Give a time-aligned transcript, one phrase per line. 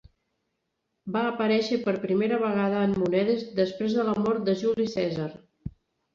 [1.17, 5.31] Va aparèixer per primera vegada en monedes després de la mort de Juli Cèsar.